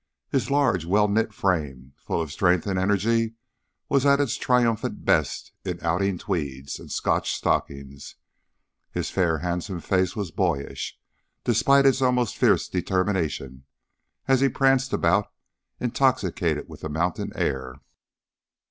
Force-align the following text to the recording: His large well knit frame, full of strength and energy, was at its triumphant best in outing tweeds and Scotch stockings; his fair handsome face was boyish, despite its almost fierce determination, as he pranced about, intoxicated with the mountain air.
His 0.31 0.49
large 0.49 0.83
well 0.83 1.07
knit 1.07 1.31
frame, 1.31 1.93
full 1.95 2.23
of 2.23 2.31
strength 2.31 2.65
and 2.65 2.79
energy, 2.79 3.35
was 3.87 4.03
at 4.03 4.19
its 4.19 4.35
triumphant 4.35 5.05
best 5.05 5.51
in 5.63 5.77
outing 5.85 6.17
tweeds 6.17 6.79
and 6.79 6.91
Scotch 6.91 7.31
stockings; 7.35 8.15
his 8.89 9.11
fair 9.11 9.37
handsome 9.45 9.79
face 9.79 10.15
was 10.15 10.31
boyish, 10.31 10.97
despite 11.43 11.85
its 11.85 12.01
almost 12.01 12.35
fierce 12.35 12.67
determination, 12.67 13.65
as 14.27 14.41
he 14.41 14.49
pranced 14.49 14.91
about, 14.91 15.31
intoxicated 15.79 16.67
with 16.67 16.81
the 16.81 16.89
mountain 16.89 17.31
air. 17.35 17.75